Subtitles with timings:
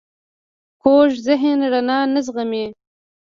[0.81, 2.65] کوږ ذهن رڼا نه زغمي